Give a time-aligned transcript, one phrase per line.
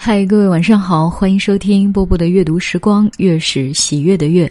[0.00, 4.50] 嗨，各位晚上好，欢迎收听波波的阅读时光，月是喜悦的月。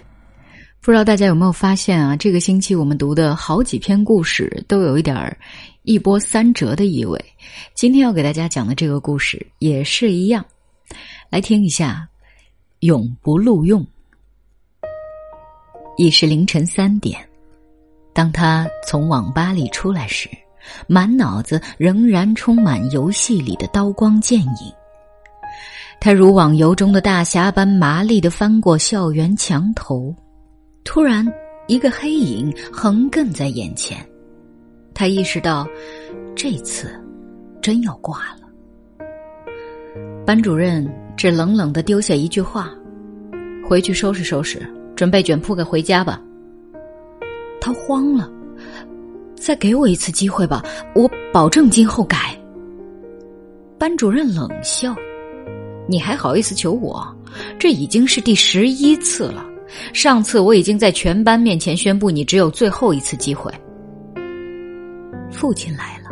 [0.81, 2.17] 不知道大家有没有发现啊？
[2.17, 5.35] 这个星期我们读的好几篇故事都有一点儿
[5.83, 7.17] 一波三折的意味。
[7.73, 10.45] 今天要给大家讲的这个故事也是一样，
[11.29, 12.05] 来听一下，
[12.81, 13.83] 永不录用。
[15.95, 17.17] 已是凌晨三点，
[18.13, 20.29] 当他从网吧里出来时，
[20.87, 24.76] 满脑子仍然充满游戏里的刀光剑影。
[25.99, 30.15] 他如网游中的大侠般麻利的翻过校园墙头，
[30.83, 31.27] 突然，
[31.67, 33.97] 一个黑影横亘在眼前。
[34.93, 35.67] 他意识到，
[36.35, 36.89] 这次
[37.61, 38.47] 真要挂了。
[40.25, 42.71] 班主任只冷冷的丢下一句话
[43.67, 44.61] ：“回去收拾收拾，
[44.95, 46.21] 准备卷铺盖回家吧。”
[47.59, 48.29] 他慌了，
[49.35, 50.63] 再给我一次机会吧，
[50.95, 52.37] 我保证今后改。
[53.77, 54.95] 班主任冷笑。
[55.87, 57.07] 你还好意思求我？
[57.57, 59.45] 这已经是第十一次了。
[59.93, 63.51] 上次我已经在全班面前宣布，你只有最后一次机会。
[65.31, 66.09] 父亲来了，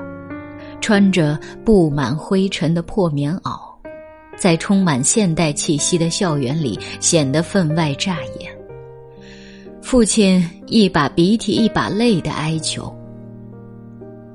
[0.82, 3.60] 穿着布满灰尘的破棉袄，
[4.38, 8.52] 在充满现代气息的校园里显得分外扎眼。
[9.82, 12.94] 父亲一把鼻涕一把泪的哀求：“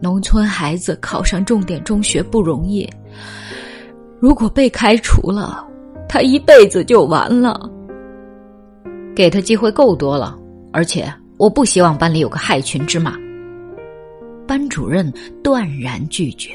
[0.00, 2.88] 农村孩子考上重点中学不容易。”
[4.20, 5.66] 如果被开除了，
[6.06, 7.58] 他一辈子就完了。
[9.16, 10.38] 给他机会够多了，
[10.72, 13.16] 而且我不希望班里有个害群之马。
[14.46, 15.10] 班主任
[15.42, 16.50] 断然拒绝。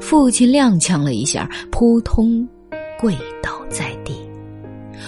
[0.00, 2.48] 父亲踉跄了一下，扑通
[2.98, 4.14] 跪倒在地，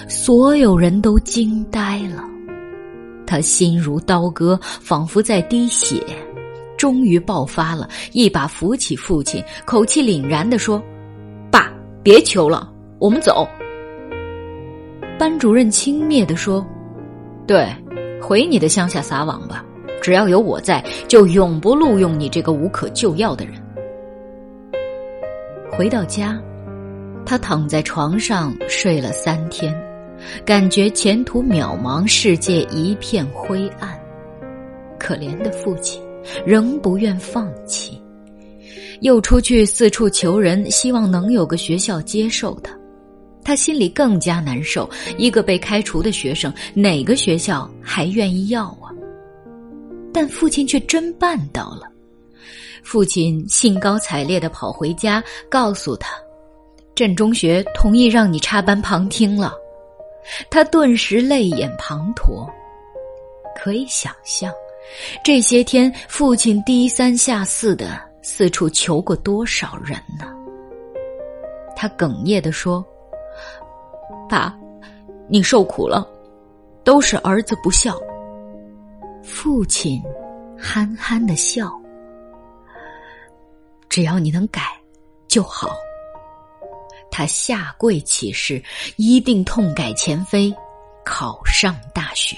[0.08, 2.24] 所有人都惊呆了。
[3.24, 6.02] 他心如刀割，仿佛在滴血，
[6.76, 10.82] 终于爆发了，一把扶起父亲，口气凛然的说。
[12.02, 13.46] 别求了，我们走。
[15.18, 16.64] 班主任轻蔑的说
[17.46, 17.66] ：“对，
[18.22, 19.64] 回你的乡下撒网吧，
[20.00, 23.54] 只要有我在，就永不录用你这个无可救药的人。”
[25.70, 26.40] 回到家，
[27.26, 29.76] 他躺在床上睡了三天，
[30.44, 33.98] 感觉前途渺茫，世界一片灰暗。
[34.98, 36.02] 可怜的父亲，
[36.44, 38.00] 仍不愿放弃。
[39.00, 42.76] 又出去四处求人，希望能有个学校接受他。
[43.44, 44.88] 他心里更加难受。
[45.16, 48.92] 一个被开除的学生，哪个学校还愿意要啊？
[50.12, 51.82] 但父亲却真办到了。
[52.82, 56.14] 父亲兴高采烈的跑回家，告诉他
[56.94, 59.54] ：“镇中学同意让你插班旁听了。”
[60.50, 62.46] 他顿时泪眼滂沱。
[63.56, 64.52] 可以想象，
[65.24, 68.07] 这些天父亲低三下四的。
[68.22, 70.26] 四处求过多少人呢？
[71.76, 72.84] 他哽咽的说
[74.28, 74.56] ：“爸，
[75.28, 76.06] 你受苦了，
[76.82, 77.96] 都是儿子不孝。”
[79.22, 80.02] 父亲
[80.58, 81.70] 憨憨的笑
[83.88, 84.62] ：“只要你能改
[85.28, 85.70] 就好。”
[87.10, 88.62] 他下跪起誓，
[88.96, 90.54] 一定痛改前非，
[91.04, 92.36] 考上大学。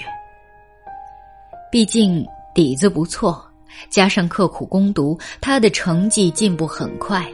[1.71, 3.50] 毕竟底子不错。
[3.89, 7.25] 加上刻苦攻读，他的成绩进步很快。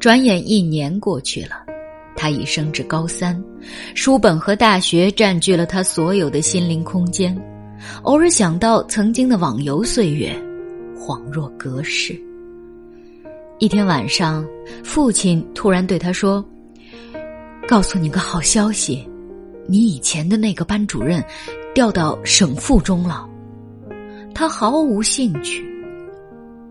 [0.00, 1.64] 转眼一年过去了，
[2.16, 3.42] 他已升至高三，
[3.94, 7.36] 书本和大学占据了他所有的心灵空间。
[8.02, 10.32] 偶尔想到曾经的网游岁月，
[10.98, 12.20] 恍若隔世。
[13.60, 14.46] 一天晚上，
[14.84, 16.44] 父亲突然对他说
[17.66, 19.08] ：“告诉你个好消息，
[19.66, 21.22] 你以前的那个班主任
[21.74, 23.27] 调到省附中了。”
[24.38, 25.68] 他毫无兴趣，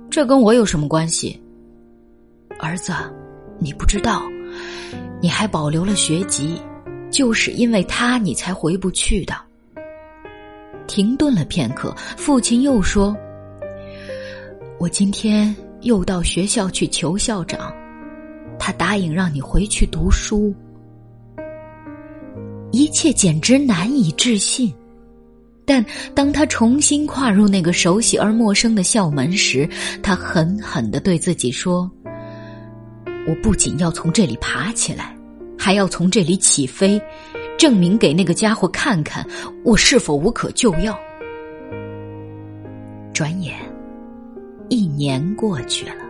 [0.10, 1.38] 这跟我有什么关系？
[2.60, 2.94] 儿子，
[3.60, 4.24] 你不知道，
[5.22, 6.62] 你还保留了学籍，
[7.12, 9.36] 就是因为他，你才回不去的。
[10.88, 13.14] 停顿了片刻，父亲又说
[14.80, 17.70] ：“我今天又到学校去求校长，
[18.58, 20.56] 他答应让你回去读书。”
[22.72, 24.74] 一切简直难以置信。
[25.70, 25.86] 但
[26.16, 29.68] 当他重新跨入那个熟悉而陌生的校门时，
[30.02, 31.92] 他狠狠的对自己说
[33.28, 35.14] ：“我不仅要从这里爬起来，
[35.60, 37.02] 还要从这里起飞，
[37.58, 39.28] 证明给那个家伙看看
[39.66, 40.98] 我是否无可救药。”
[43.14, 43.54] 转眼，
[44.70, 46.06] 一年过去了，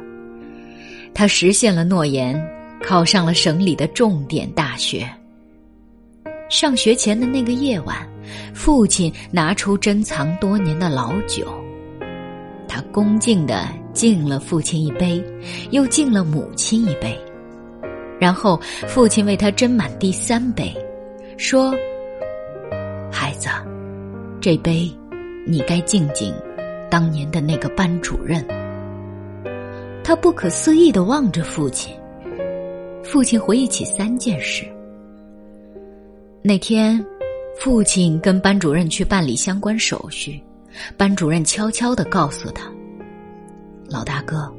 [1.15, 2.39] 他实现了诺言，
[2.83, 5.09] 考上了省里的重点大学。
[6.47, 8.07] 上学前的那个夜晚。
[8.53, 11.47] 父亲拿出珍藏多年的老酒，
[12.67, 15.23] 他恭敬的敬了父亲一杯，
[15.71, 17.17] 又敬了母亲一杯。
[18.19, 20.75] 然后父亲为他斟满第三杯，
[21.37, 21.73] 说
[23.11, 23.47] ：“孩子，
[24.41, 24.91] 这杯
[25.45, 26.33] 你该敬敬
[26.89, 28.43] 当年的那个班主任。”
[30.03, 31.93] 他不可思议的望着父亲。
[33.03, 34.65] 父亲回忆起三件事。
[36.41, 37.01] 那天，
[37.59, 40.41] 父亲跟班主任去办理相关手续，
[40.95, 42.71] 班主任悄悄的告诉他
[43.89, 44.51] ：“老大哥，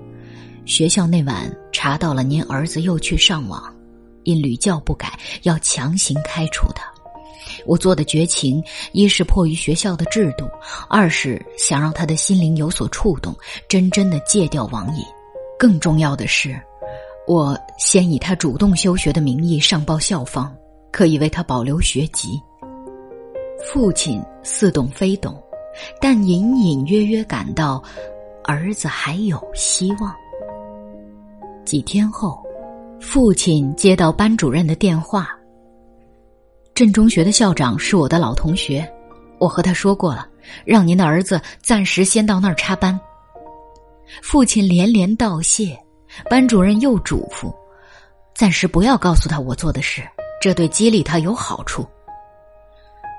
[0.65, 3.73] 学校那晚查到了您儿子又去上网，
[4.25, 6.83] 因屡教不改，要强行开除他。
[7.67, 8.63] 我做的绝情，
[8.93, 10.49] 一是迫于学校的制度，
[10.89, 13.35] 二是想让他的心灵有所触动，
[13.69, 15.05] 真真的戒掉网瘾。
[15.59, 16.61] 更重要的是，
[17.27, 20.53] 我先以他主动休学的名义上报校方。”
[20.91, 22.41] 可以为他保留学籍。
[23.71, 25.37] 父亲似懂非懂，
[26.01, 27.83] 但隐隐约约感到
[28.45, 30.11] 儿子还有希望。
[31.67, 32.43] 几天后，
[32.99, 35.29] 父亲接到班主任的电话。
[36.75, 38.91] 镇中学的校长是我的老同学，
[39.39, 40.27] 我和他说过了，
[40.65, 42.99] 让您的儿子暂时先到那儿插班。
[44.23, 45.79] 父亲连连道谢，
[46.31, 47.55] 班主任又嘱咐，
[48.35, 50.01] 暂时不要告诉他我做的事。
[50.41, 51.87] 这对激励他有好处。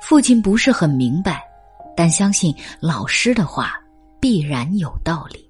[0.09, 1.39] 父亲不是很明白，
[1.95, 3.79] 但相信老师的话
[4.19, 5.47] 必然有道理。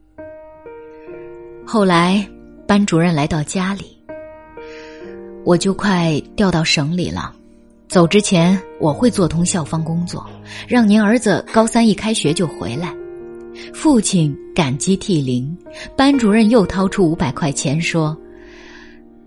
[1.65, 2.29] 后来，
[2.67, 3.97] 班主任来到家里，
[5.45, 7.33] 我就快调到省里了。
[7.87, 10.29] 走之前，我会做通校方工作，
[10.67, 12.93] 让您儿子高三一开学就回来。
[13.73, 15.57] 父亲感激涕零，
[15.95, 18.13] 班主任又掏出五百块钱说：“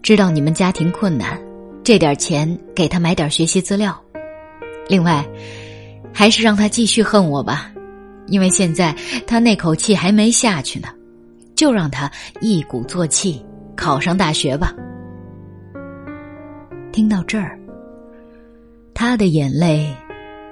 [0.05, 1.40] 知道你们家庭困难。”
[1.82, 2.46] 这点钱
[2.76, 3.99] 给他买点学习资料，
[4.88, 5.25] 另外，
[6.12, 7.70] 还是让他继续恨我吧，
[8.26, 8.94] 因为现在
[9.26, 10.88] 他那口气还没下去呢，
[11.55, 13.44] 就让他一鼓作气
[13.76, 14.75] 考上大学吧。
[16.93, 17.58] 听到这儿，
[18.93, 19.94] 他的眼泪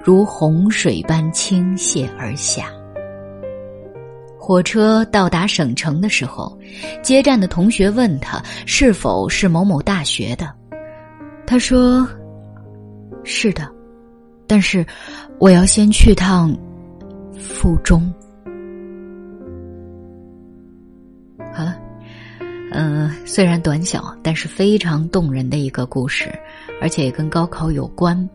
[0.03, 2.65] 如洪水般倾泻而下。
[4.39, 6.57] 火车到达省城的时候，
[7.03, 10.51] 接站的同学问他是否是某某大学的。
[11.45, 12.07] 他说
[13.23, 13.71] ：“是的，
[14.51, 14.85] 但是
[15.39, 16.53] 我要先去趟
[17.39, 18.13] 附中。”
[21.53, 21.79] 好了，
[22.73, 26.29] 嗯，虽然短小，但是非常动人的一个故事，
[26.81, 28.29] 而且也跟高考有关。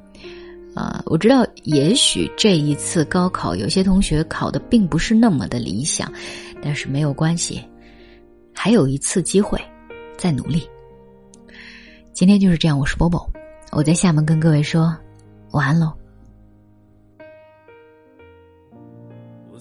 [0.75, 6.11] 啊，我知道，也许这一次高考有些同学考的并不是那么的理想，
[6.63, 7.63] 但是没有关系，
[8.55, 9.61] 还有一次机会，
[10.17, 10.67] 再努力。
[12.15, 13.31] 今天就是这样，我是波波，
[13.73, 14.97] 我在厦门跟各位说
[15.51, 15.93] 晚安喽。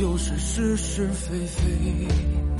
[0.00, 2.59] 就是是是非非。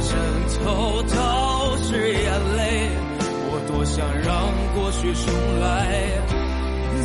[0.00, 0.10] 枕
[0.62, 1.14] 头都
[1.84, 2.60] 是眼泪。
[3.48, 4.30] 我多想让
[4.74, 5.24] 过去重
[5.60, 5.64] 来，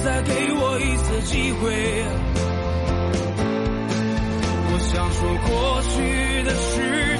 [0.04, 1.62] 再给我一次机会。
[4.74, 5.50] 我想说过
[5.84, 5.94] 去
[6.44, 6.72] 的时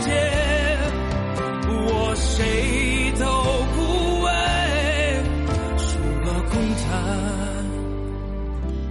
[0.02, 0.10] 间，
[1.70, 3.24] 我谁都
[3.74, 3.78] 不
[4.24, 4.28] 为，
[5.78, 5.90] 除
[6.26, 6.52] 了空
[6.84, 6.90] 谈，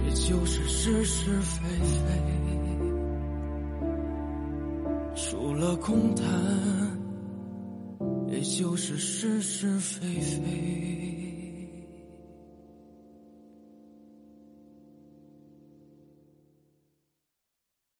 [0.05, 2.09] 也就是是是非非。
[5.13, 6.25] 除了空谈，
[8.43, 11.30] 就是是是非非。